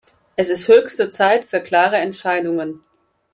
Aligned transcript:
Es 0.35 0.49
ist 0.49 0.67
höchste 0.67 1.11
Zeit 1.11 1.45
für 1.45 1.61
klare 1.61 1.97
Entscheidungen. 1.97 2.81